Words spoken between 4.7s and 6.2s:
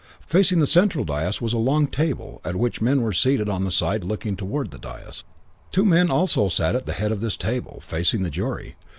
the dais. Two men sat